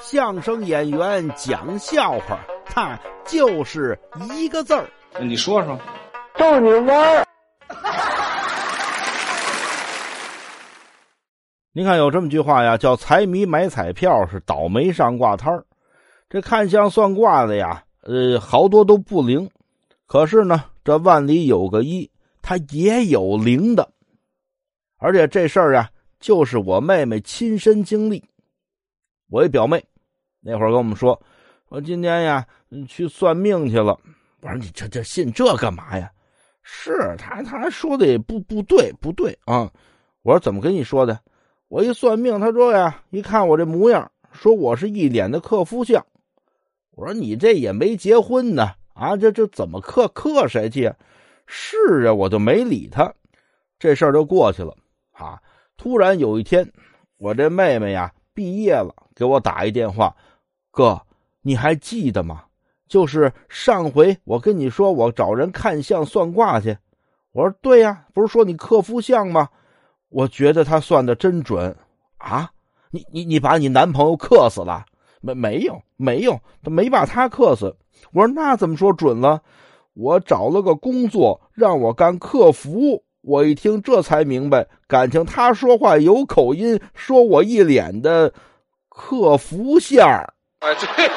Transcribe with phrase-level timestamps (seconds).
[0.00, 3.98] 相声演员讲笑话，他就是
[4.30, 4.88] 一个字儿。
[5.20, 5.78] 你说说，
[6.36, 7.26] 逗你玩儿。
[11.72, 15.64] 您看有这么句话呀，叫“财迷买彩票，是倒霉上挂摊儿”。
[16.28, 19.50] 这看相算卦的呀，呃，好多都不灵。
[20.06, 22.10] 可是呢，这万里有个一，
[22.42, 23.88] 他也有灵的。
[24.98, 25.90] 而且这事儿啊，
[26.20, 28.22] 就是我妹妹亲身经历。
[29.28, 29.84] 我一表妹，
[30.40, 31.20] 那会儿跟我们说，
[31.68, 32.46] 说今天呀，
[32.88, 33.98] 去算命去了。
[34.40, 36.10] 我说你这这信这干嘛呀？
[36.62, 39.70] 是他他说的也不不对不对啊。
[40.22, 41.18] 我说怎么跟你说的？
[41.68, 46.04] 我一算命，他说呀，一看我这模样，说我是一脸的克夫相。
[46.92, 50.92] 我说你这也没结婚呢，啊，这这怎么克克谁去？
[51.46, 53.12] 是啊，我就没理他，
[53.78, 54.76] 这事儿就过去了。
[55.12, 55.40] 啊，
[55.76, 56.68] 突然有一天，
[57.18, 60.14] 我这妹妹呀毕业了，给我打一电话，
[60.70, 61.00] 哥，
[61.40, 62.44] 你还记得吗？
[62.86, 66.76] 就是上回我跟你说我找人看相算卦去，
[67.32, 69.48] 我说对呀，不是说你克夫相吗？
[70.10, 71.74] 我觉得他算的真准
[72.18, 72.50] 啊！
[72.90, 74.84] 你你你把你男朋友克死了？
[75.22, 77.74] 没没有没有，他没把他克死。
[78.12, 79.42] 我说那怎么说准了？
[79.94, 88.32] 我找了个工作让我干客服，我一听这才明白，感情他说话有口音，说我一脸的
[88.88, 90.08] 客服相。
[90.60, 91.10] 哎，对。